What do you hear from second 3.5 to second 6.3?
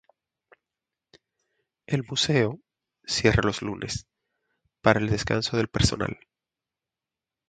lunes, para descanso del personal.